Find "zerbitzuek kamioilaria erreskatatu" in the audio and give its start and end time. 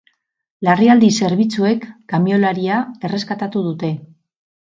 1.25-3.65